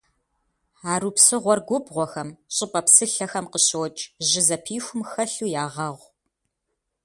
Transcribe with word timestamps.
Арупсыгъуэр 0.91 1.59
губгъуэхэм, 1.67 2.29
щӏыпӏэ 2.55 2.81
псылъэхэм 2.85 3.45
къыщокӏ, 3.51 4.01
жьы 4.27 4.41
зэпихум 4.47 5.01
хэлъу 5.09 5.49
ягъэгъу. 5.63 6.07